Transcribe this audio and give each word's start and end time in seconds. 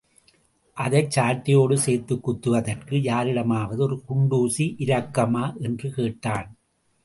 அதைச்சட்டையோடு 0.77 1.73
சேர்த்துக் 1.73 2.29
குத்துவதற்கு 2.29 3.01
யாரிடமாவது 3.01 3.83
ஒரு 3.83 4.03
குண்டுசி 4.09 4.75
இரக்குமா? 4.79 5.61
என்று 5.61 5.91
கேட்டான். 5.91 6.57